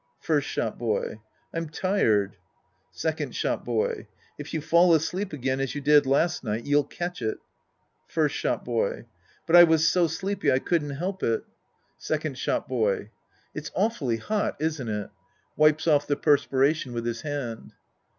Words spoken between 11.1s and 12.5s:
it, Act II The Priest and His Discioles 69 Second